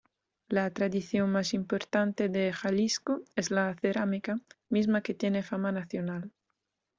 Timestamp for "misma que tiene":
4.67-5.43